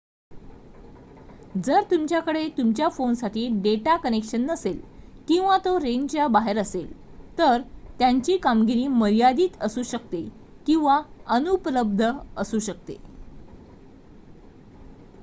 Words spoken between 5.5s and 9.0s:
तो रेंजच्या बाहेर असेल तर त्यांची कामगिरी